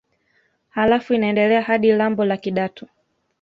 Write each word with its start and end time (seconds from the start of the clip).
Halafu 0.69 1.13
inaendelea 1.13 1.61
hadi 1.61 1.91
lambo 1.91 2.25
la 2.25 2.37
Kidatu 2.37 2.87